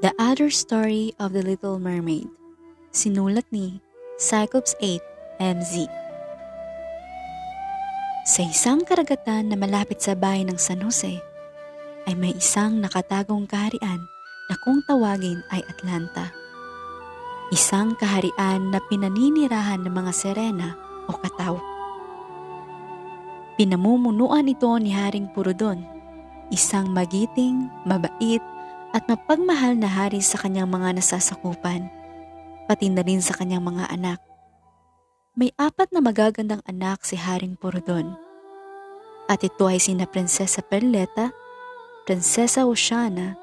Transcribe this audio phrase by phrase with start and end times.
[0.00, 2.24] The Other Story of the Little Mermaid
[2.88, 3.84] Sinulat ni
[4.16, 4.96] Cyclops 8
[5.36, 5.84] MZ
[8.24, 11.20] Sa isang karagatan na malapit sa bahay ng San Jose,
[12.08, 14.00] ay may isang nakatagong kaharian
[14.48, 16.32] na kung tawagin ay Atlanta.
[17.52, 20.80] Isang kaharian na pinaninirahan ng mga serena
[21.12, 21.60] o kataw.
[23.60, 25.84] Pinamumunuan ito ni Haring Purudon,
[26.48, 28.40] isang magiting, mabait
[28.90, 31.86] at mapagmahal na hari sa kanyang mga nasasakupan,
[32.66, 34.18] pati na rin sa kanyang mga anak.
[35.38, 38.18] May apat na magagandang anak si Haring Porodon.
[39.30, 41.30] At ito ay sina Prinsesa Perleta,
[42.02, 43.38] Prinsesa Oceana,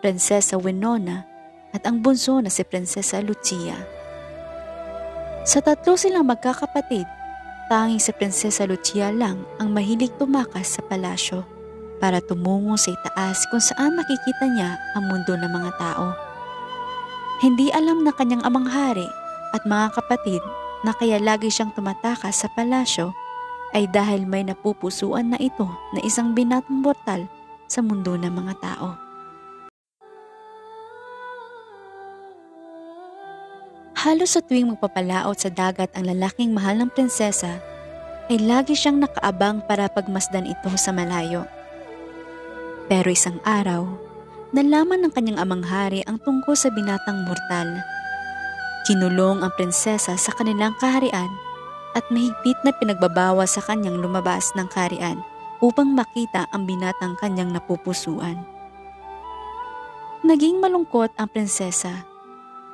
[0.00, 1.28] Prinsesa Winona,
[1.76, 3.76] at ang bunso na si Prinsesa Lucia.
[5.44, 7.04] Sa tatlo silang magkakapatid,
[7.68, 11.55] tanging si Prinsesa Lucia lang ang mahilig tumakas sa palasyo
[11.98, 16.12] para tumungo sa itaas kung saan makikita niya ang mundo ng mga tao.
[17.40, 19.08] Hindi alam ng kanyang amang hari
[19.52, 20.40] at mga kapatid
[20.84, 23.12] na kaya lagi siyang tumatakas sa palasyo
[23.74, 27.28] ay dahil may napupusuan na ito na isang binatang mortal
[27.66, 28.88] sa mundo ng mga tao.
[34.06, 37.58] Halos sa tuwing magpapalaot sa dagat ang lalaking mahal ng prinsesa,
[38.30, 41.42] ay lagi siyang nakaabang para pagmasdan ito sa malayo.
[42.86, 43.82] Pero isang araw,
[44.54, 47.82] nalaman ng kanyang amang hari ang tungkol sa binatang mortal.
[48.86, 51.26] Kinulong ang prinsesa sa kanilang kaharian
[51.98, 55.18] at mahigpit na pinagbabawa sa kanyang lumabas ng kaharian
[55.58, 58.38] upang makita ang binatang kanyang napupusuan.
[60.22, 62.06] Naging malungkot ang prinsesa,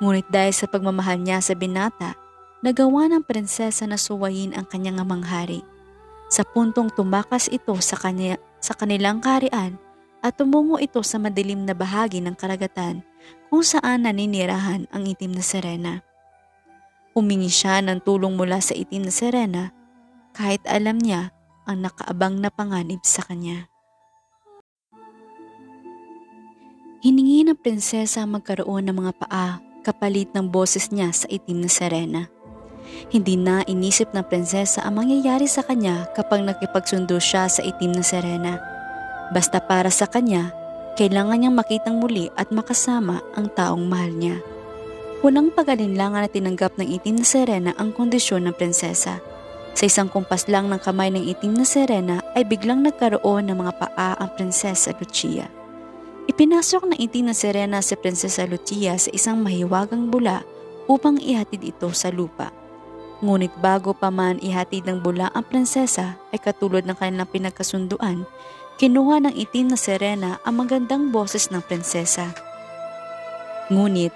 [0.04, 2.20] ngunit dahil sa pagmamahal niya sa binata,
[2.60, 5.64] nagawa ng prinsesa na suwayin ang kanyang amang hari.
[6.28, 9.80] Sa puntong tumakas ito sa, kanya, sa kanilang kaharian
[10.22, 13.02] at tumungo ito sa madilim na bahagi ng karagatan
[13.50, 15.92] kung saan naninirahan ang itim na serena.
[17.12, 19.64] Humingi siya ng tulong mula sa itim na serena
[20.32, 21.34] kahit alam niya
[21.68, 23.68] ang nakaabang na panganib sa kanya.
[27.02, 32.22] Hiningi ng prinsesa magkaroon ng mga paa kapalit ng boses niya sa itim na serena.
[33.10, 38.06] Hindi na inisip ng prinsesa ang mangyayari sa kanya kapag nakipagsundo siya sa itim na
[38.06, 38.71] serena
[39.30, 40.50] Basta para sa kanya,
[40.98, 44.36] kailangan niyang makitang muli at makasama ang taong mahal niya.
[45.22, 49.22] Unang pagalinlangan na tinanggap ng itim na serena ang kondisyon ng prinsesa.
[49.72, 53.72] Sa isang kumpas lang ng kamay ng itim na serena ay biglang nagkaroon ng mga
[53.78, 55.46] paa ang prinsesa Lucia.
[56.26, 60.44] Ipinasok ng itim na serena si prinsesa Lucia sa isang mahiwagang bula
[60.90, 62.52] upang ihatid ito sa lupa.
[63.22, 68.26] Ngunit bago pa man ihatid ng bula ang prinsesa ay katulad ng kanilang pinagkasunduan,
[68.82, 72.34] Kinuha ng itim na serena ang magandang boses ng prinsesa.
[73.70, 74.10] Ngunit,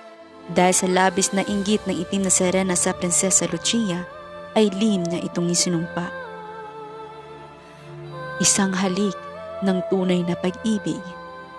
[0.50, 4.02] dahil sa labis na inggit ng itim na serena sa prinsesa Lucia,
[4.58, 6.10] ay lihim na itong isinumpa.
[8.42, 9.14] Isang halik
[9.62, 10.98] ng tunay na pag-ibig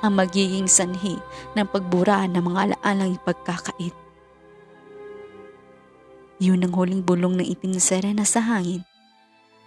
[0.03, 1.15] ang magiging sanhi
[1.55, 3.95] ng pagburaan ng mga alaalang ipagkakait.
[6.43, 8.83] Yun ang huling bulong ng itim na serena sa hangin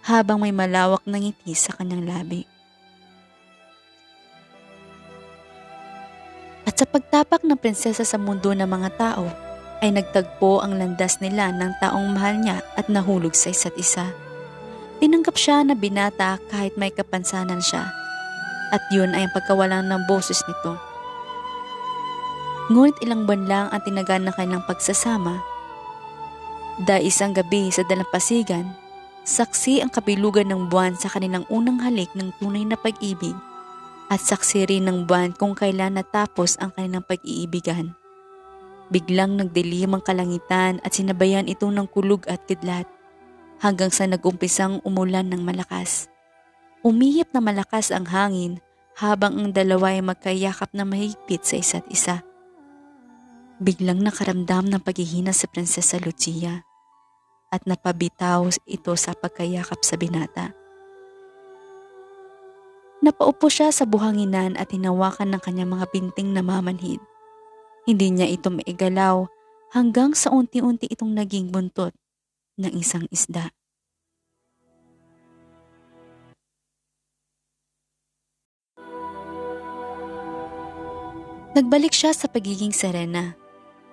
[0.05, 2.50] habang may malawak na ngiti sa kanyang labi.
[6.81, 9.29] Sa pagtapak ng prinsesa sa mundo ng mga tao,
[9.85, 14.09] ay nagtagpo ang landas nila ng taong mahal niya at nahulog sa isa't isa.
[14.97, 17.85] Tinanggap siya na binata kahit may kapansanan siya.
[18.73, 20.73] At yun ay ang pagkawalan ng boses nito.
[22.73, 25.37] Ngunit ilang buwan lang ang tinagal na kanilang pagsasama.
[26.81, 28.73] Dahil isang gabi sa dalampasigan,
[29.21, 33.37] saksi ang kabilugan ng buwan sa kanilang unang halik ng tunay na pag-ibig
[34.11, 37.95] at saksi rin ng buwan kung kailan natapos ang kanilang pag-iibigan.
[38.91, 42.83] Biglang nagdilim ang kalangitan at sinabayan ito ng kulog at kidlat
[43.63, 46.11] hanggang sa nagumpisang umulan ng malakas.
[46.83, 48.59] Umihip na malakas ang hangin
[48.99, 52.19] habang ang dalawa ay magkayakap na mahigpit sa isa't isa.
[53.63, 56.67] Biglang nakaramdam ng paghihina sa Prinsesa Lucia
[57.47, 60.60] at napabitaw ito sa pagkayakap sa binata.
[63.01, 67.01] Napaupo siya sa buhanginan at hinawakan ng kanyang mga binting na mamanhid.
[67.89, 69.25] Hindi niya ito maigalaw
[69.73, 71.97] hanggang sa unti-unti itong naging buntot
[72.61, 73.49] ng isang isda.
[81.57, 83.33] Nagbalik siya sa pagiging serena.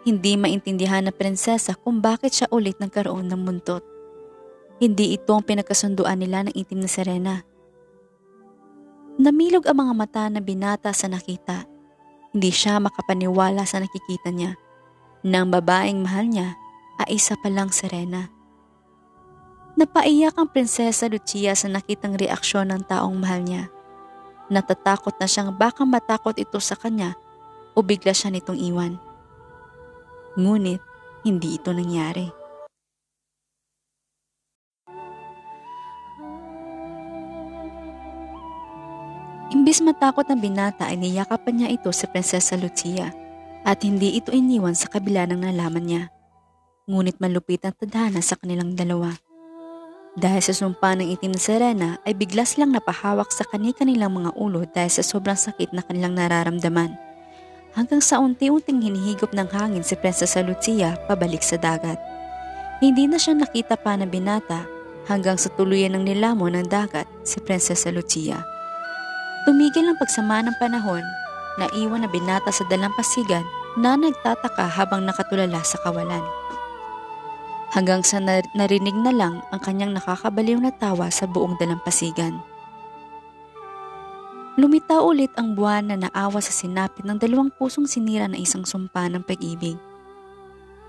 [0.05, 3.83] Hindi maintindihan ng prinsesa kung bakit siya ulit nagkaroon ng buntot.
[4.79, 7.35] Hindi ito ang pinagkasunduan nila ng itim na serena.
[9.19, 11.67] Namilog ang mga mata na binata sa nakita.
[12.31, 14.55] Hindi siya makapaniwala sa nakikita niya.
[15.27, 16.55] Nang babaeng mahal niya
[17.03, 18.31] ay isa pa lang Serena.
[19.75, 23.67] Napaiyak ang prinsesa Lucia sa nakitang reaksyon ng taong mahal niya.
[24.55, 27.19] Natatakot na siyang baka matakot ito sa kanya
[27.75, 29.03] o bigla siya nitong iwan.
[30.39, 30.79] Ngunit
[31.27, 32.31] hindi ito nangyari.
[39.69, 43.13] Imbis matakot ng binata ay niyakapan niya ito si Prinsesa Lucia
[43.69, 46.03] at hindi ito iniwan sa kabila ng nalaman niya.
[46.89, 49.13] Ngunit malupit ang tadhana sa kanilang dalawa.
[50.17, 54.65] Dahil sa sumpa ng itim na Serena ay bigla silang napahawak sa kani-kanilang mga ulo
[54.65, 56.97] dahil sa sobrang sakit na kanilang nararamdaman.
[57.77, 62.01] Hanggang sa unti-unting hinihigop ng hangin si Prinsesa Lucia pabalik sa dagat.
[62.81, 64.65] Hindi na siya nakita pa ng binata
[65.13, 68.57] hanggang sa tuluyan ng nilamon ng dagat si Prinsesa Lucia.
[69.49, 71.01] Tumigil ang pagsama ng panahon
[71.57, 73.49] na iwan na binata sa dalampasigan
[73.81, 76.21] na nagtataka habang nakatulala sa kawalan
[77.73, 78.21] hanggang sa
[78.53, 82.37] narinig na lang ang kanyang nakakabaliw na tawa sa buong dalampasigan.
[84.61, 89.09] Lumitaw ulit ang buwan na naawa sa sinapit ng dalawang pusong sinira na isang sumpa
[89.09, 89.81] ng pag-ibig.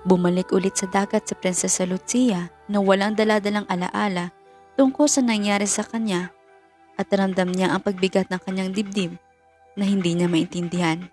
[0.03, 4.35] Bumalik ulit sa dagat si Prinsesa Lucia na walang daladalang alaala
[4.75, 6.35] tungkol sa nangyari sa kanya
[6.99, 9.15] at ramdam niya ang pagbigat ng kanyang dibdib
[9.79, 11.07] na hindi niya maintindihan.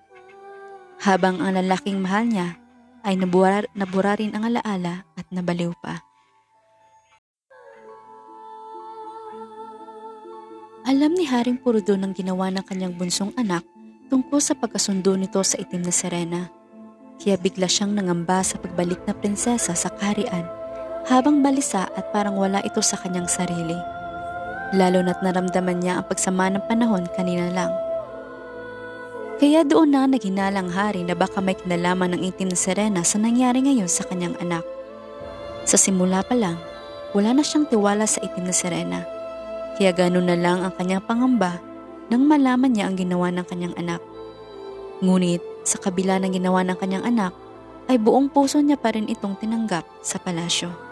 [0.98, 2.58] Habang ang lalaking mahal niya
[3.06, 6.02] ay nabura, nabura rin ang alaala at nabaliw pa.
[10.86, 13.62] Alam ni Haring Purudon ang ginawa ng kanyang bunsong anak
[14.06, 16.42] tungkol sa pagkasundo nito sa itim na Serena.
[17.18, 20.46] Kaya bigla siyang nangamba sa pagbalik na prinsesa sa kaharian
[21.06, 23.95] habang balisa at parang wala ito sa kanyang sarili.
[24.74, 27.70] Lalo na't naramdaman niya ang pagsama ng panahon kanina lang.
[29.36, 33.60] Kaya doon na naghinalang hari na baka may kinalaman ng itim na Serena sa nangyari
[33.60, 34.64] ngayon sa kanyang anak.
[35.68, 36.56] Sa simula pa lang,
[37.12, 39.00] wala na siyang tiwala sa itim na Serena.
[39.76, 41.60] Kaya ganun na lang ang kanyang pangamba
[42.08, 44.00] nang malaman niya ang ginawa ng kanyang anak.
[45.04, 47.36] Ngunit sa kabila ng ginawa ng kanyang anak,
[47.92, 50.85] ay buong puso niya pa rin itong tinanggap sa palasyo.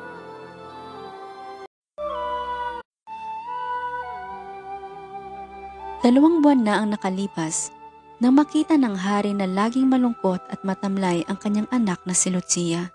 [6.05, 7.73] Dalawang buwan na ang nakalipas
[8.21, 12.93] nang makita ng hari na laging malungkot at matamlay ang kanyang anak na si Lucia.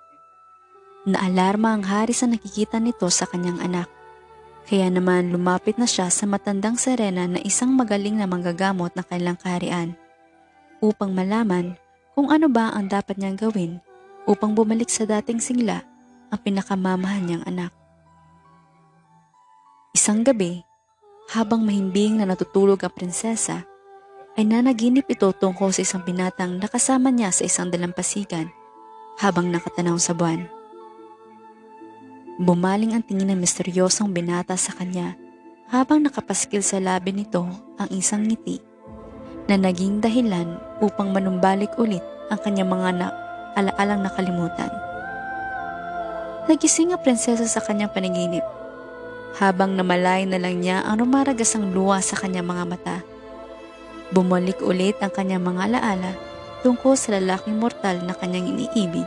[1.09, 3.89] Naalarma ang hari sa nakikita nito sa kanyang anak.
[4.69, 9.41] Kaya naman lumapit na siya sa matandang Serena na isang magaling na manggagamot ng kanilang
[9.41, 9.97] kaharian
[10.77, 11.73] upang malaman
[12.13, 13.81] kung ano ba ang dapat niyang gawin
[14.29, 15.81] upang bumalik sa dating singla
[16.29, 17.73] ang pinakamamahan niyang anak.
[19.97, 20.61] Isang gabi,
[21.29, 23.61] habang mahimbing na natutulog ang prinsesa,
[24.33, 28.49] ay nanaginip ito tungkol sa isang binatang nakasama niya sa isang dalampasigan
[29.21, 30.49] habang nakatanaw sa buwan.
[32.39, 35.13] Bumaling ang tingin ng misteryosong binata sa kanya
[35.69, 37.45] habang nakapaskil sa labi nito
[37.77, 38.57] ang isang ngiti
[39.45, 42.01] na naging dahilan upang manumbalik ulit
[42.33, 43.07] ang kanyang mga na
[43.53, 44.71] alaalang nakalimutan.
[46.49, 48.41] Nagising ang prinsesa sa kanyang panaginip
[49.37, 52.97] habang namalay na lang niya ang rumaragasang luwa sa kanyang mga mata.
[54.09, 56.11] Bumalik ulit ang kanyang mga alaala
[56.65, 59.06] tungkol sa lalaking mortal na kanyang iniibig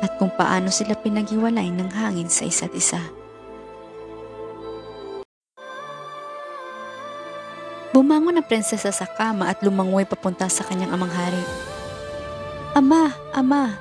[0.00, 3.00] at kung paano sila pinaghiwalay ng hangin sa isa't isa.
[7.90, 11.42] Bumangon ang prinsesa sa kama at lumangoy papunta sa kanyang amang hari.
[12.78, 13.76] Ama, ama,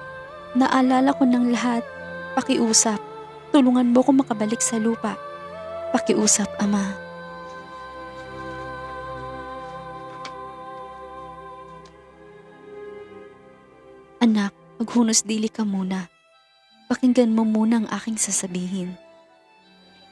[0.57, 1.85] naalala ko ng lahat.
[2.33, 2.97] Pakiusap,
[3.53, 5.28] tulungan mo ko makabalik sa lupa.
[5.89, 6.93] Pakiusap, ama.
[14.21, 16.05] Anak, maghunos dili ka muna.
[16.85, 18.93] Pakinggan mo muna ang aking sasabihin.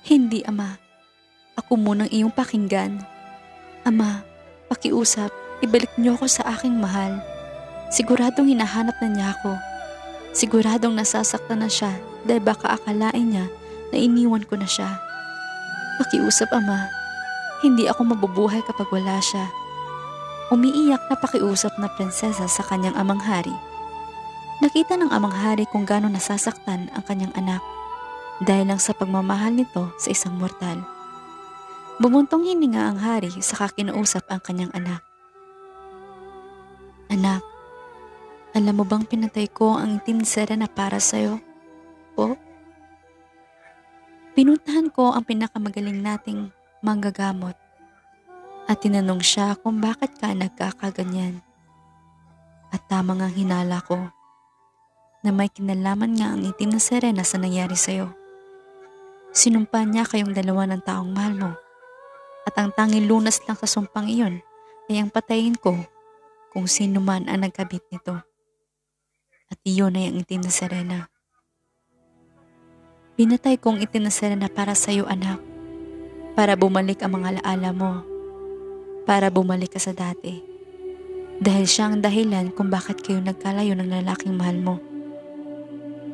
[0.01, 0.81] Hindi, Ama.
[1.61, 2.97] Ako munang iyong pakinggan.
[3.85, 4.25] Ama,
[4.73, 5.29] pakiusap,
[5.61, 7.21] ibalik niyo ako sa aking mahal.
[7.93, 9.53] Siguradong hinahanap na niya ako.
[10.33, 11.93] Siguradong nasasaktan na siya
[12.25, 13.45] dahil baka akalain niya
[13.93, 15.06] na iniwan ko na siya.
[15.97, 16.89] Pakiusap, Ama.
[17.65, 19.49] Hindi ako mabubuhay kapag wala siya.
[20.53, 23.51] Umiiyak na pakiusap na prinsesa sa kanyang amang hari
[24.57, 27.61] Nakita ng amang hari kung gaano nasasaktan ang kanyang anak
[28.41, 30.81] dahil lang sa pagmamahal nito sa isang mortal.
[32.01, 35.05] Bumuntong hininga ang hari sa kinausap ang kanyang anak.
[37.13, 37.45] Anak,
[38.57, 40.25] alam mo bang pinatay ko ang itim
[40.57, 41.37] na para sa'yo?
[42.17, 42.33] Po?
[44.37, 46.53] Pinuntahan ko ang pinakamagaling nating
[46.85, 47.57] manggagamot
[48.69, 51.41] at tinanong siya kung bakit ka nagkakaganyan.
[52.69, 53.97] At tama ang hinala ko
[55.25, 58.13] na may kinalaman nga ang itim na Serena sa nangyari sa'yo.
[59.33, 61.51] Sinumpa niya kayong dalawa ng taong mahal mo
[62.45, 64.45] at ang tanging lunas lang sa sumpang iyon
[64.85, 65.81] ay ang patayin ko
[66.53, 68.21] kung sino man ang nagkabit nito.
[69.49, 70.99] At iyon ay ang itim na Serena.
[73.17, 75.41] Pinatay kong itim na para sa iyo anak.
[76.37, 78.05] Para bumalik ang mga alaala mo.
[79.09, 80.37] Para bumalik ka sa dati.
[81.41, 84.75] Dahil siya ang dahilan kung bakit kayo nagkalayo ng lalaking mahal mo.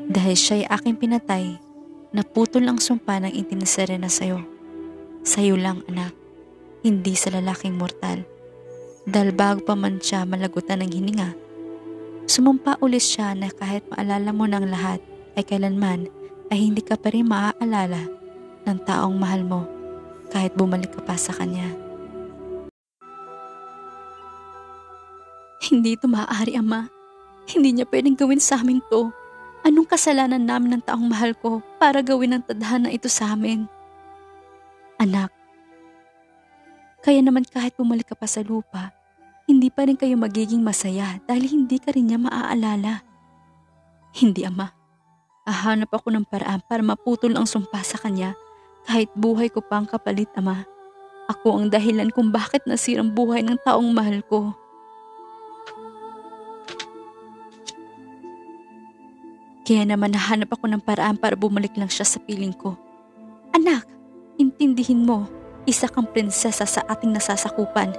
[0.07, 1.59] Dahil siya'y aking pinatay,
[2.15, 3.67] naputol ang sumpa ng itim
[3.99, 4.39] na sa'yo.
[5.27, 6.15] Sa'yo lang anak
[6.87, 8.23] hindi sa lalaking mortal.
[9.03, 11.35] Dahil bago pa man siya malagutan ng hininga,
[12.31, 15.03] sumumpa ulit siya na kahit maalala mo ng lahat
[15.35, 16.07] ay kailanman
[16.51, 18.09] ay hindi ka pa rin maaalala
[18.67, 19.61] ng taong mahal mo
[20.33, 21.69] kahit bumalik ka pa sa kanya.
[25.63, 26.91] Hindi ito maaari, Ama.
[27.47, 29.11] Hindi niya pwedeng gawin sa amin to.
[29.63, 33.63] Anong kasalanan namin ng taong mahal ko para gawin ang tadhana ito sa amin?
[34.99, 35.31] Anak,
[37.03, 38.95] kaya naman kahit bumalik ka pa sa lupa,
[39.43, 43.03] hindi pa rin kayo magiging masaya dahil hindi ka rin niya maaalala.
[44.15, 44.82] Hindi ama.
[45.43, 48.31] Ahanap ako ng paraan para maputol ang sumpa sa kanya
[48.87, 50.63] kahit buhay ko pa ang kapalit ama.
[51.27, 54.55] Ako ang dahilan kung bakit nasirang buhay ng taong mahal ko.
[59.67, 62.75] Kaya naman nahanap ako ng paraan para bumalik lang siya sa piling ko.
[63.51, 63.83] Anak,
[64.39, 65.27] intindihin mo
[65.63, 67.91] isa kang prinsesa sa ating nasasakupan.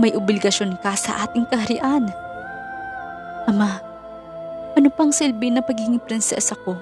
[0.00, 2.08] May obligasyon ka sa ating kaharian.
[3.48, 3.87] Ama,
[4.78, 6.78] ano pang silbi na pagiging prinsesa ko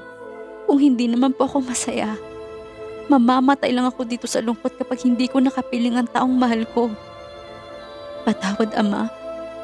[0.69, 2.13] kung hindi naman po ako masaya?
[3.09, 6.93] Mamamatay lang ako dito sa lungkot kapag hindi ko nakapiling ang taong mahal ko.
[8.29, 9.09] Patawad ama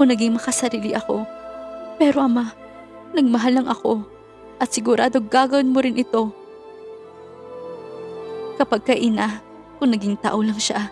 [0.00, 1.28] kung naging makasarili ako.
[2.00, 2.56] Pero ama,
[3.12, 4.00] nagmahal lang ako
[4.56, 6.32] at sigurado gagawin mo rin ito.
[8.56, 9.44] Kapag kaina,
[9.76, 10.88] kung naging tao lang siya.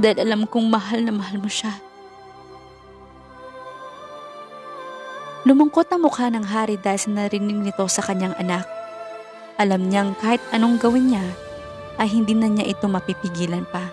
[0.00, 1.76] Dahil alam kong mahal na mahal mo siya.
[5.46, 8.66] Lumungkot ang mukha ng hari dahil sa narinig nito sa kanyang anak.
[9.62, 11.22] Alam niyang kahit anong gawin niya,
[12.02, 13.86] ay hindi na niya ito mapipigilan pa.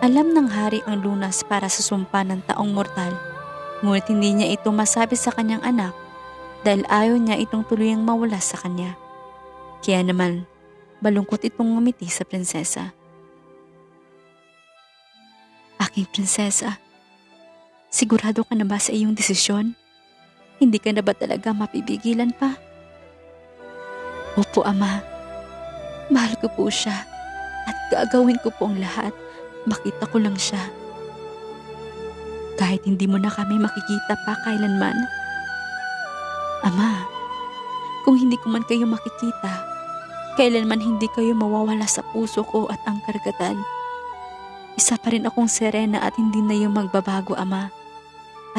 [0.00, 3.12] Alam ng hari ang lunas para sa sumpa ng taong mortal,
[3.82, 5.92] ngunit hindi niya ito masabi sa kanyang anak
[6.62, 8.94] dahil ayaw niya itong tuluyang mawala sa kanya.
[9.84, 10.48] Kaya naman,
[11.00, 12.92] Balungkot itong ngumiti sa prinsesa.
[15.80, 16.76] Aking prinsesa,
[17.88, 19.79] sigurado ka na ba sa iyong desisyon?
[20.60, 22.54] Hindi ka na ba talaga mapipigilan pa?
[24.36, 25.00] Opo, Ama.
[26.12, 26.94] Mahal ko po siya
[27.66, 29.10] at gagawin ko po ang lahat.
[29.64, 30.60] Makita ko lang siya.
[32.60, 34.96] Kahit hindi mo na kami makikita pa kailanman.
[36.68, 37.08] Ama,
[38.04, 39.70] kung hindi ko man kayo makikita,
[40.40, 43.58] Kailanman hindi kayo mawawala sa puso ko at ang karagatan.
[44.78, 47.68] Isa pa rin akong serena at hindi na yung magbabago ama.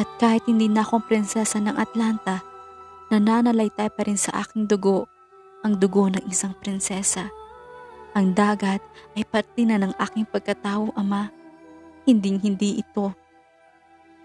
[0.00, 2.40] At kahit hindi na akong prinsesa ng Atlanta,
[3.12, 5.04] nananalaytay pa rin sa aking dugo
[5.62, 7.30] ang dugo ng isang prinsesa.
[8.12, 8.82] Ang dagat
[9.16, 11.30] ay parte na ng aking pagkatao, ama.
[12.02, 13.14] Hinding-hindi ito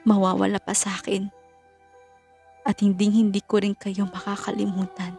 [0.01, 1.29] mawawala pa sa akin.
[2.65, 5.15] At hinding-hindi ko rin kayo makakalimutan.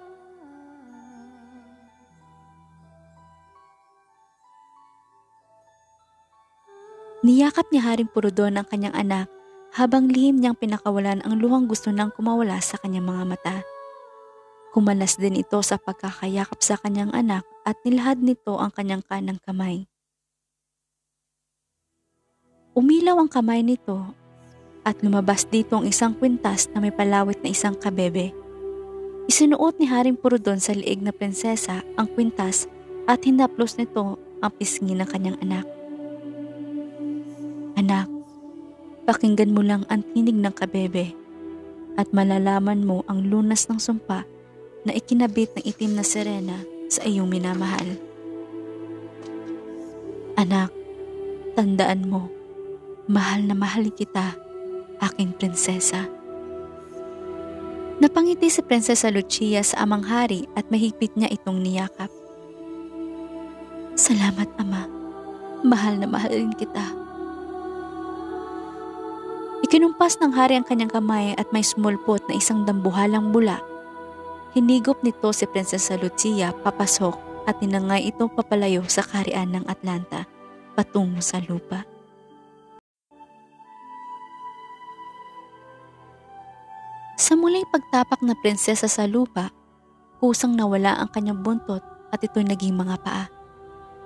[7.22, 9.37] Niyakap ni Haring Purudon ang kanyang anak
[9.74, 13.56] habang lihim niyang pinakawalan ang luhang gusto nang kumawala sa kanyang mga mata.
[14.72, 19.88] Kumalas din ito sa pagkakayakap sa kanyang anak at nilahad nito ang kanyang kanang kamay.
[22.78, 24.14] Umilaw ang kamay nito
[24.86, 28.30] at lumabas dito ang isang kwintas na may palawit na isang kabebe.
[29.28, 32.70] Isinuot ni Haring Purudon sa liig na prinsesa ang kwintas
[33.04, 35.66] at hinaplos nito ang pisngi ng kanyang anak.
[37.76, 38.08] Anak,
[39.08, 41.16] pakinggan mo lang ang tinig ng kabebe
[41.96, 44.28] at malalaman mo ang lunas ng sumpa
[44.84, 46.60] na ikinabit ng itim na serena
[46.92, 47.96] sa iyong minamahal.
[50.36, 50.68] Anak,
[51.56, 52.28] tandaan mo,
[53.08, 54.36] mahal na mahal kita,
[55.00, 56.04] aking prinsesa.
[57.98, 62.12] Napangiti si Prinsesa Lucia sa amang hari at mahigpit niya itong niyakap.
[63.98, 64.86] Salamat, Ama.
[65.66, 67.07] Mahal na mahal rin kita.
[69.68, 73.60] Ikinumpas ng hari ang kanyang kamay at may smulpot na isang dambuhalang bula.
[74.56, 80.24] Hinigop nito si Prinsesa Lucia papasok at tinangay ito papalayo sa kaharian ng Atlanta
[80.72, 81.84] patungo sa lupa.
[87.20, 89.52] Sa muling pagtapak na prinsesa sa lupa,
[90.16, 93.28] kusang nawala ang kanyang buntot at ito'y naging mga paa.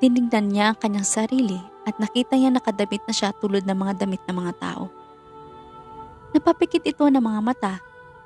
[0.03, 4.19] Tinignan niya ang kanyang sarili at nakita niya nakadamit na siya tulad ng mga damit
[4.27, 5.02] ng mga tao.
[6.33, 7.75] Napapikit ito ng mga mata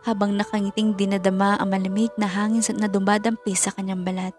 [0.07, 4.35] habang nakangiting dinadama ang malamig na hangin na dumadampi sa kanyang balat.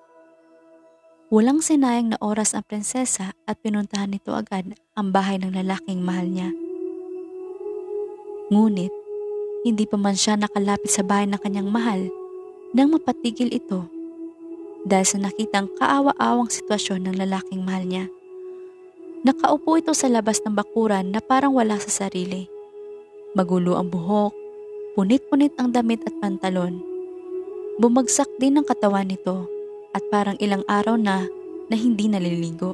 [1.27, 6.23] Walang sinayang na oras ang prinsesa at pinuntahan nito agad ang bahay ng lalaking mahal
[6.23, 6.55] niya.
[8.47, 8.95] Ngunit,
[9.67, 12.07] hindi pa man siya nakalapit sa bahay ng kanyang mahal
[12.71, 13.91] nang mapatigil ito
[14.87, 18.07] dahil sa nakitang kaawa-awang sitwasyon ng lalaking mahal niya.
[19.27, 22.47] Nakaupo ito sa labas ng bakuran na parang wala sa sarili.
[23.37, 24.33] Magulo ang buhok,
[24.97, 26.81] punit-punit ang damit at pantalon.
[27.77, 29.45] Bumagsak din ang katawan nito
[29.93, 31.29] at parang ilang araw na
[31.69, 32.73] na hindi naliligo.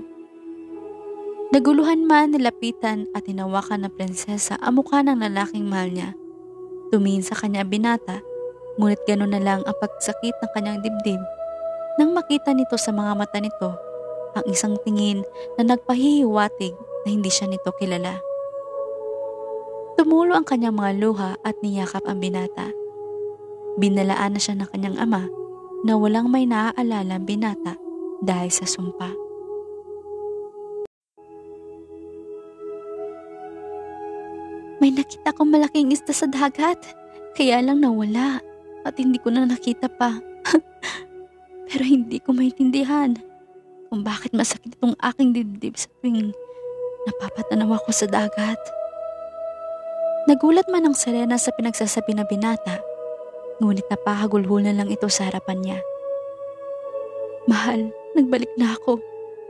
[1.51, 6.15] Naguluhan man nilapitan at hinawakan ng prinsesa ang mukha ng lalaking mahal niya.
[6.95, 8.23] Tumingin sa kanya binata,
[8.79, 11.19] ngunit gano'n na lang ang pagsakit ng kanyang dibdib.
[11.99, 13.75] Nang makita nito sa mga mata nito,
[14.31, 15.27] ang isang tingin
[15.59, 16.71] na nagpahihiwatig
[17.03, 18.32] na hindi siya nito kilala.
[20.03, 22.67] Tumulo ang kanyang mga luha at niyakap ang binata.
[23.79, 25.31] Binalaan na siya ng kanyang ama
[25.87, 27.79] na walang may naaalala ang binata
[28.19, 29.07] dahil sa sumpa.
[34.83, 36.83] May nakita akong malaking isda sa dagat,
[37.39, 38.43] kaya lang nawala
[38.83, 40.19] at hindi ko na nakita pa.
[41.71, 43.15] Pero hindi ko maintindihan
[43.87, 46.35] kung bakit masakit itong aking dibdib sa tuwing
[47.07, 48.82] napapatanaw ako sa dagat.
[50.23, 52.79] Nagulat man ang Serena sa pinagsasabi na binata,
[53.59, 55.79] ngunit napahagulhul na lang ito sa harapan niya.
[57.43, 59.03] Mahal, nagbalik na ako.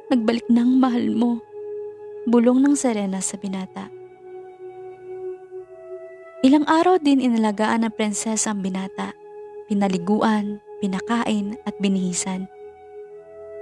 [0.10, 1.38] Nagbalik na ang mahal mo.
[2.26, 3.94] Bulong ng Serena sa binata.
[6.42, 9.14] Ilang araw din inalagaan ng prinsesa ang binata.
[9.70, 12.50] Pinaliguan, pinakain at binihisan.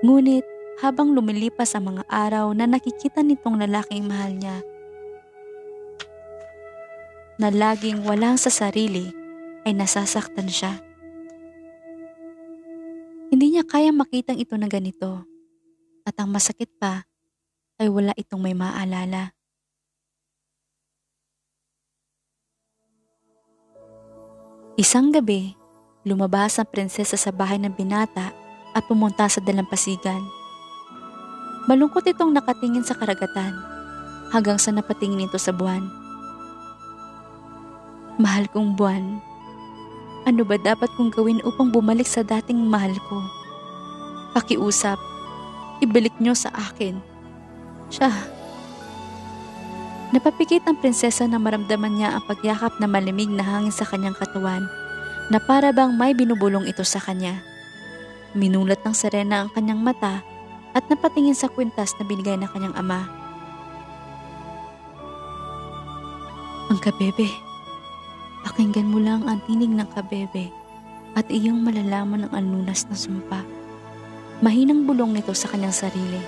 [0.01, 0.47] Ngunit
[0.79, 4.63] habang lumilipas ang mga araw na nakikita nitong lalaking mahal niya,
[7.41, 9.09] na laging walang sa sarili,
[9.65, 10.77] ay nasasaktan siya.
[13.33, 15.25] Hindi niya kaya makitang ito na ganito.
[16.05, 17.09] At ang masakit pa
[17.81, 19.33] ay wala itong may maalala.
[24.77, 25.57] Isang gabi,
[26.05, 28.33] lumabas ang prinsesa sa bahay ng binata
[28.73, 30.21] at pumunta sa dalampasigan.
[31.69, 33.53] Malungkot itong nakatingin sa karagatan
[34.33, 36.00] hanggang sa napatingin ito sa buwan.
[38.21, 39.17] Mahal kong buwan,
[40.29, 43.17] ano ba dapat kong gawin upang bumalik sa dating mahal ko?
[44.37, 45.01] Pakiusap,
[45.81, 47.01] ibalik niyo sa akin.
[47.89, 48.13] Siya.
[50.13, 54.69] Napapikit ang prinsesa na maramdaman niya ang pagyakap na malimig na hangin sa kanyang katawan
[55.33, 57.41] na para bang may binubulong ito sa kanya.
[58.37, 60.21] Minulat ng Serena ang kanyang mata
[60.77, 63.09] at napatingin sa kwintas na binigay ng kanyang ama.
[66.69, 67.50] Ang kabebe.
[68.41, 70.49] Pakinggan mo lang ang tinig ng kabebe
[71.13, 73.45] at iyong malalaman ang anunas ng sumpa.
[74.41, 76.21] Mahinang bulong nito sa kanyang sarili.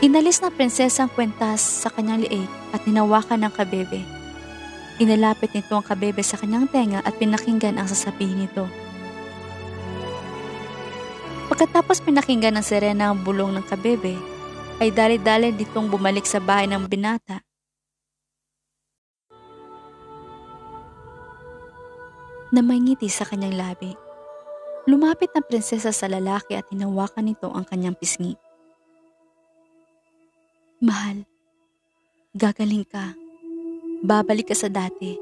[0.00, 4.00] Inalis na prinsesa ang kwentas sa kanyang liig at hinawakan ng kabebe.
[4.96, 8.64] Inalapit nito ang kabebe sa kanyang tenga at pinakinggan ang sasabihin nito.
[11.52, 14.16] Pagkatapos pinakinggan ng Serena ang bulong ng kabebe,
[14.80, 17.44] ay dali-dali ditong bumalik sa bahay ng binata.
[22.50, 23.94] Na may ngiti sa kanyang labi.
[24.90, 28.34] Lumapit ang prinsesa sa lalaki at hinawakan nito ang kanyang pisngi.
[30.82, 31.22] Mahal,
[32.34, 33.14] gagaling ka.
[34.02, 35.14] Babalik ka sa dati.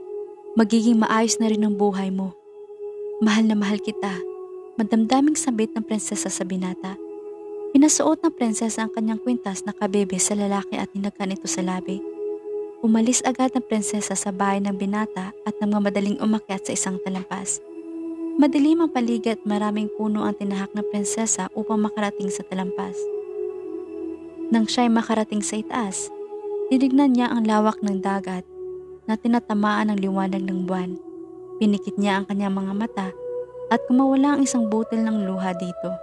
[0.57, 2.33] Magiging maayos na rin ang buhay mo.
[3.21, 4.15] Mahal na mahal kita.
[4.79, 6.95] Madamdaming sabit ng prinsesa sa binata.
[7.75, 12.01] Pinasuot ng prinsesa ang kanyang kwintas na kabebe sa lalaki at hinagkan ito sa labi.
[12.79, 17.59] Umalis agad ang prinsesa sa bahay ng binata at nang madaling umakyat sa isang talampas.
[18.39, 22.95] Madilim ang paligid at maraming puno ang tinahak ng prinsesa upang makarating sa talampas.
[24.55, 26.07] Nang siya'y makarating sa itaas,
[26.71, 28.47] tinignan niya ang lawak ng dagat
[29.11, 30.95] na tinatamaan ng liwanag ng buwan.
[31.59, 33.09] Pinikit niya ang kanyang mga mata
[33.75, 35.99] at kumawala ang isang butil ng luha dito.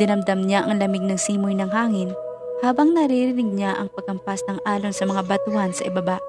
[0.00, 2.16] Dinamdam niya ang lamig ng simoy ng hangin
[2.62, 6.22] habang naririnig niya ang pagkampas ng alon sa mga batuhan sa ibaba.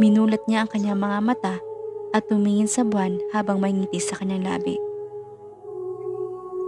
[0.00, 1.54] Minulat niya ang kanyang mga mata
[2.16, 4.80] at tumingin sa buwan habang may ngiti sa kanyang labi.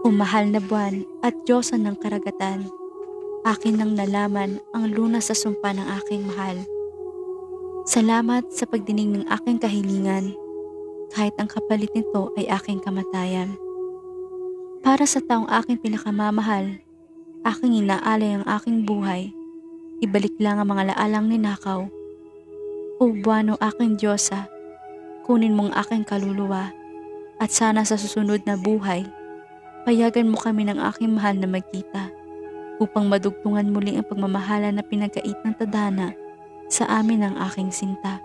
[0.04, 2.68] Umahal na buwan at Diyosa ng karagatan,
[3.48, 6.60] akin nang nalaman ang lunas sa sumpa ng aking mahal
[7.88, 10.36] Salamat sa pagdinig ng aking kahilingan
[11.08, 13.56] kahit ang kapalit nito ay aking kamatayan.
[14.84, 16.84] Para sa taong aking pinakamamahal,
[17.48, 19.32] aking inaalay ang aking buhay,
[20.04, 21.88] ibalik lang ang mga laalang ninakaw.
[23.00, 24.52] O buwano aking Diyosa,
[25.24, 26.68] kunin mong aking kaluluwa
[27.40, 29.08] at sana sa susunod na buhay,
[29.88, 32.12] payagan mo kami ng aking mahal na magkita
[32.82, 36.12] upang madugtungan muli ang pagmamahala na pinagkait ng tadhana
[36.68, 38.20] sa amin ng aking sinta.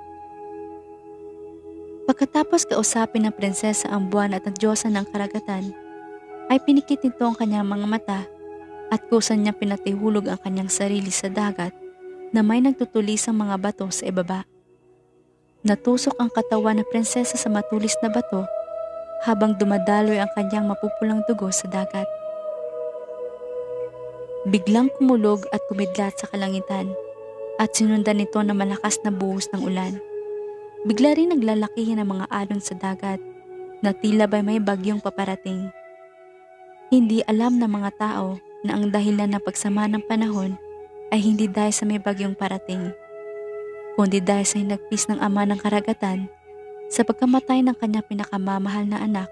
[2.04, 5.72] Pagkatapos kausapin ng prinsesa ang buwan at ang diyosa ng karagatan,
[6.52, 8.20] ay pinikit nito ang kanyang mga mata
[8.94, 11.74] at kusan niya pinatihulog ang kanyang sarili sa dagat
[12.30, 14.46] na may nagtutulisang mga bato sa ibaba.
[15.66, 18.46] Natusok ang katawan ng prinsesa sa matulis na bato
[19.26, 22.06] habang dumadaloy ang kanyang mapupulang dugo sa dagat.
[24.46, 26.94] Biglang kumulog at kumidlat sa kalangitan
[27.58, 29.98] at sinundan nito ng malakas na buhos ng ulan.
[30.84, 33.24] Bigla rin naglalakihin ang mga alon sa dagat
[33.80, 35.72] na tila ba may bagyong paparating.
[36.92, 40.56] Hindi alam ng mga tao na ang dahilan ng pagsama ng panahon
[41.12, 42.96] ay hindi dahil sa may bagyong parating,
[44.00, 46.32] kundi dahil sa hinagpis ng ama ng karagatan
[46.90, 49.30] sa pagkamatay ng kanyang pinakamamahal na anak.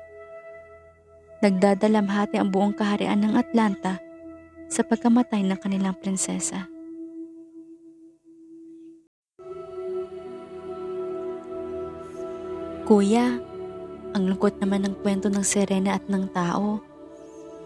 [1.41, 3.97] Nagdadalamhati ang buong kaharian ng Atlanta
[4.69, 6.69] sa pagkamatay ng kanilang prinsesa.
[12.85, 13.39] Kuya,
[14.11, 16.83] ang lungkot naman ng kwento ng Serena at ng tao.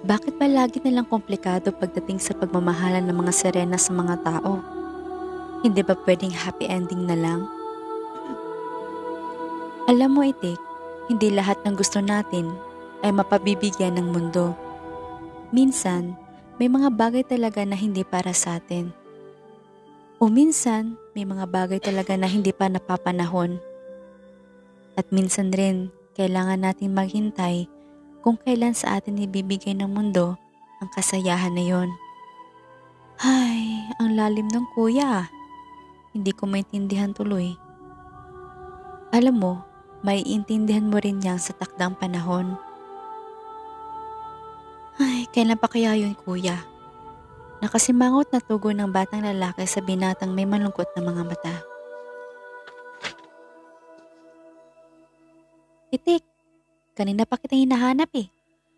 [0.06, 4.62] Bakit ba lagi nilang komplikado pagdating sa pagmamahalan ng mga Serena sa mga tao?
[5.65, 7.50] Hindi ba pwedeng happy ending na lang?
[9.89, 10.62] Alam mo, Itik,
[11.10, 12.54] hindi lahat ng gusto natin
[13.02, 14.54] ay mapabibigyan ng mundo.
[15.50, 16.13] Minsan,
[16.62, 18.94] may mga bagay talaga na hindi para sa atin.
[20.22, 23.58] O minsan, may mga bagay talaga na hindi pa napapanahon.
[24.94, 27.74] At minsan rin, kailangan natin maghintay
[28.26, 30.34] kung kailan sa atin ibibigay ng mundo
[30.82, 31.94] ang kasayahan na yon.
[33.22, 35.30] Ay, ang lalim ng kuya.
[36.10, 37.54] Hindi ko maintindihan tuloy.
[39.14, 39.54] Alam mo,
[40.02, 42.58] maiintindihan mo rin yan sa takdang panahon.
[44.98, 46.66] Ay, kailan pa kaya yun kuya?
[47.62, 51.56] Nakasimangot na tugon ng batang lalaki sa binatang may malungkot na mga mata.
[55.94, 56.26] Itik,
[56.95, 58.31] kanina pa kita hinahanap eh.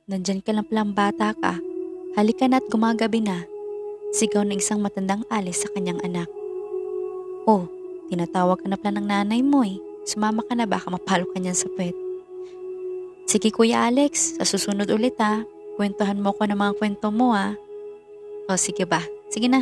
[0.10, 1.62] Nandyan ka lang palang bata ka.
[2.18, 3.46] Halika na at gumagabi na.
[4.18, 6.26] Sigaw ng isang matandang alis sa kanyang anak.
[7.46, 7.70] Oh,
[8.10, 9.78] tinatawag ka na pala ng nanay mo eh.
[10.10, 11.94] Sumama ka na baka mapalo ka niyan sa puwet.
[13.30, 15.46] Sige Kuya Alex, sa susunod ulit ha.
[15.78, 17.54] Kwentuhan mo ko ng mga kwento mo ah.
[18.50, 19.62] O sige ba, sige na.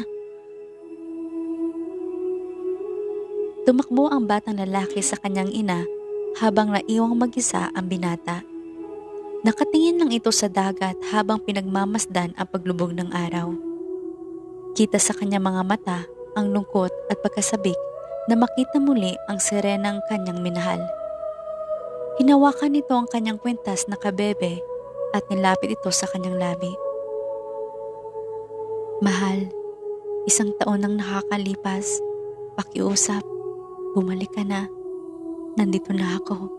[3.67, 5.83] Tumakbo ang batang lalaki sa kanyang ina
[6.36, 8.43] habang naiwang mag-isa ang binata.
[9.45, 13.54] Nakatingin lang ito sa dagat habang pinagmamasdan ang paglubog ng araw.
[14.76, 16.00] Kita sa kanyang mga mata
[16.36, 17.78] ang lungkot at pagkasabik
[18.28, 20.82] na makita muli ang serenang kanyang minahal.
[22.19, 24.60] Hinawakan nito ang kanyang kwentas na kabebe
[25.15, 26.74] at nilapit ito sa kanyang labi.
[29.00, 29.48] Mahal,
[30.28, 32.02] isang taon nang nakakalipas,
[32.60, 33.24] pakiusap,
[33.95, 34.67] bumalik ka na,
[35.55, 36.51] nandito na ako.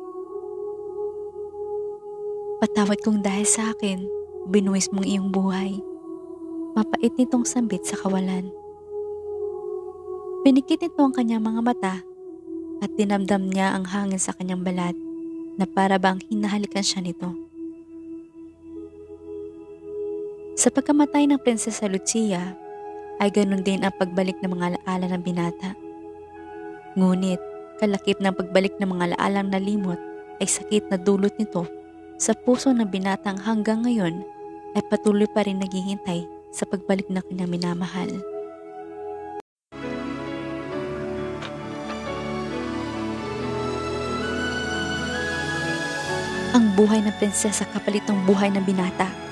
[2.61, 4.09] Patawad kong dahil sa akin,
[4.49, 5.77] binuwis mong iyong buhay.
[6.73, 8.49] Mapait nitong sambit sa kawalan.
[10.45, 11.95] Pinikit nito ang kanyang mga mata
[12.81, 14.97] at dinamdam niya ang hangin sa kanyang balat
[15.57, 17.33] na para bang hinahalikan siya nito.
[20.57, 22.57] Sa pagkamatay ng Prinsesa Lucia,
[23.21, 25.77] ay ganun din ang pagbalik ng mga laala ng binata.
[26.97, 27.41] Ngunit,
[27.77, 30.01] kalakip ng pagbalik ng mga laalang nalimot
[30.41, 31.65] ay sakit na dulot nito
[32.17, 34.25] sa puso ng binatang hanggang ngayon
[34.77, 38.11] ay patuloy pa rin naghihintay sa pagbalik ng kanyang minamahal.
[46.57, 49.13] Ang buhay ng prinsesa kapalit ng buhay ng binata–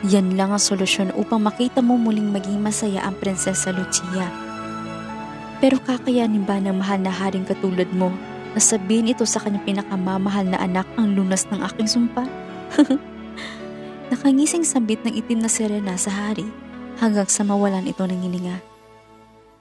[0.00, 4.49] yan lang ang solusyon upang makita mo muling maging masaya ang Prinsesa Lucia.
[5.60, 8.08] Pero kakayanin ba ng mahal na haring katulad mo
[8.56, 12.24] na sabihin ito sa kanyang pinakamamahal na anak ang lunas ng aking sumpa?
[14.10, 16.48] Nakangising sambit ng itim na sirena sa hari
[16.98, 18.58] hanggang sa mawalan ito ng hininga.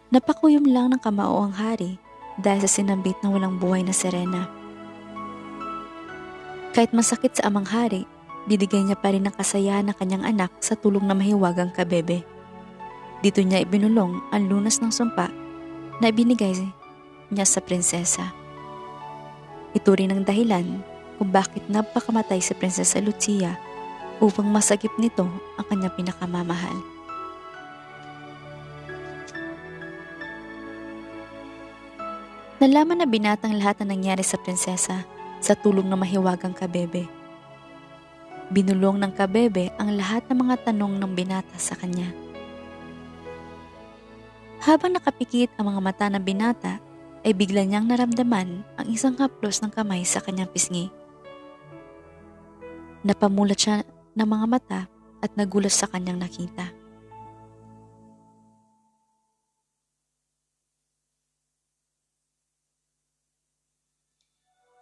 [0.09, 2.01] Napakuyom lang ng kamao ang hari
[2.39, 4.49] dahil sa sinambit ng walang buhay na sirena.
[6.73, 8.07] Kahit masakit sa amang hari,
[8.49, 12.25] Binigay niya pa rin ang kasayahan ng kanyang anak sa tulong na mahiwagang kabebe.
[13.21, 15.27] Dito niya ibinulong ang lunas ng sumpa
[15.99, 16.55] na ibinigay
[17.29, 18.31] niya sa prinsesa.
[19.75, 20.81] Ito rin ang dahilan
[21.19, 23.59] kung bakit napakamatay si Prinsesa Lucia
[24.23, 25.27] upang masagip nito
[25.59, 26.79] ang kanyang pinakamamahal.
[32.59, 35.07] Nalaman na binatang lahat na nangyari sa prinsesa
[35.39, 37.07] sa tulong ng mahiwagang kabebe.
[38.51, 42.11] Binulong ng kabebe ang lahat ng mga tanong ng binata sa kanya.
[44.59, 46.83] Habang nakapikit ang mga mata ng binata,
[47.23, 50.91] ay bigla niyang naramdaman ang isang haplos ng kamay sa kanyang pisngi.
[53.03, 53.83] Napamulat siya
[54.15, 54.81] ng mga mata
[55.23, 56.71] at nagulat sa kanyang nakita.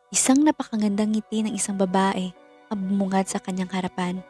[0.09, 2.33] Isang napakagandang ngiti ng isang babae
[2.73, 4.25] ang bumungad sa kanyang harapan.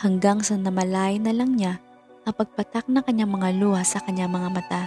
[0.00, 1.80] Hanggang sa namalay na lang niya
[2.26, 4.82] ang pagpatak ng kanyang mga luha sa kanyang mga mata.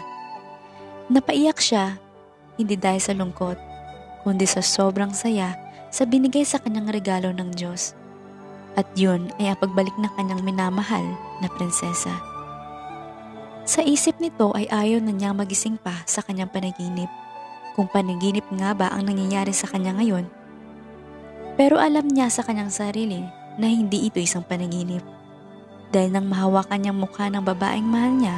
[1.08, 1.96] Napaiyak siya,
[2.60, 3.56] hindi dahil sa lungkot,
[4.28, 5.56] kundi sa sobrang saya
[5.88, 7.96] sa binigay sa kanyang regalo ng Diyos.
[8.76, 11.08] At yun ay ang pagbalik ng kanyang minamahal
[11.40, 12.12] na prinsesa.
[13.64, 17.08] Sa isip nito ay ayaw na niyang magising pa sa kanyang panaginip
[17.80, 20.28] kung panaginip nga ba ang nangyayari sa kanya ngayon.
[21.56, 23.24] Pero alam niya sa kanyang sarili
[23.56, 25.19] na hindi ito isang panaginip.
[25.90, 28.38] Dahil nang mahawakan niyang mukha ng babaeng mahal niya,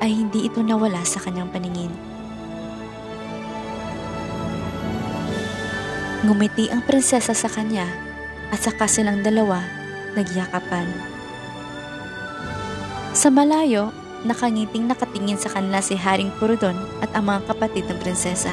[0.00, 1.92] ay hindi ito nawala sa kanyang paningin.
[6.24, 7.88] Ngumiti ang prinsesa sa kanya
[8.52, 9.60] at saka silang dalawa
[10.16, 10.88] nagyakapan.
[13.12, 13.92] Sa malayo
[14.24, 18.52] nakangiting nakatingin sa kanila si Haring Purudon at ang mga kapatid ng prinsesa.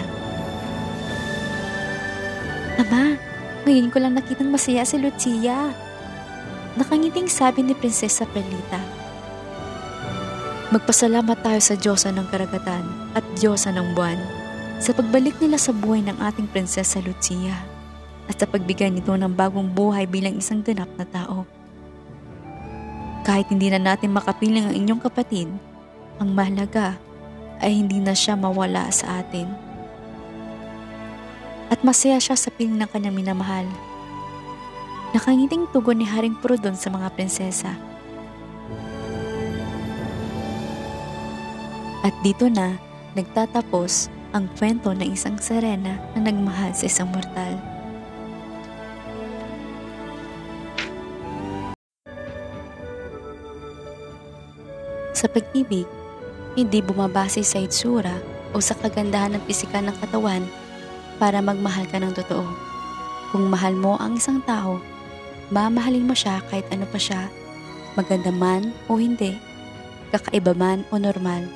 [2.78, 3.20] Ama,
[3.68, 5.87] ngayon ko lang nakitang masaya si Lucia.
[6.78, 8.78] Nakangiting sabi ni Prinsesa Perlita.
[10.70, 12.86] Magpasalamat tayo sa Diyosa ng karagatan
[13.18, 14.22] at Diyosa ng buwan
[14.78, 17.66] sa pagbalik nila sa buhay ng ating Prinsesa Lucia
[18.30, 21.50] at sa pagbigay nito ng bagong buhay bilang isang ganap na tao.
[23.26, 25.50] Kahit hindi na natin makapiling ang inyong kapatid,
[26.22, 26.94] ang mahalaga
[27.58, 29.50] ay hindi na siya mawala sa atin.
[31.74, 33.66] At masaya siya sa piling ng kanyang minamahal.
[35.16, 37.72] Nakangiting tugon ni Haring Prudon sa mga prinsesa.
[42.04, 42.76] At dito na
[43.16, 47.56] nagtatapos ang kwento ng isang serena na nagmahal sa isang mortal.
[55.16, 55.88] Sa pag-ibig,
[56.60, 58.20] hindi bumabase sa itsura
[58.52, 60.44] o sa kagandahan ng pisikal ng katawan
[61.16, 62.46] para magmahal ka ng totoo.
[63.34, 64.78] Kung mahal mo ang isang tao,
[65.54, 67.32] mamahalin mo siya kahit ano pa siya,
[67.96, 69.36] maganda man o hindi,
[70.12, 71.48] kakaiba man o normal,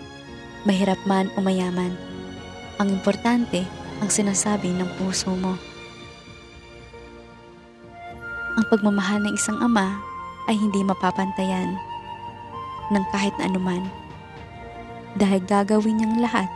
[0.64, 1.94] mahirap man o mayaman.
[2.80, 3.68] Ang importante,
[4.02, 5.54] ang sinasabi ng puso mo.
[8.58, 9.96] Ang pagmamahal ng isang ama
[10.50, 11.78] ay hindi mapapantayan
[12.92, 13.88] ng kahit na anuman.
[15.16, 16.48] Dahil gagawin niyang lahat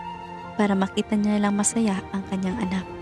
[0.55, 2.94] para makita niya lang masaya ang kanyang anak.